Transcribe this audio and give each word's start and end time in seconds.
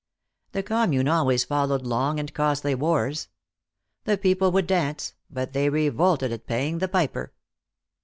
The 0.53 0.63
commune 0.63 1.07
always 1.07 1.43
followed 1.43 1.83
long 1.83 2.19
and 2.19 2.33
costly 2.33 2.73
wars. 2.73 3.27
The 4.05 4.17
people 4.17 4.51
would 4.51 4.65
dance, 4.65 5.13
but 5.29 5.53
they 5.53 5.69
revolted 5.69 6.31
at 6.31 6.47
paying 6.47 6.79
the 6.79 6.87
piper. 6.87 7.33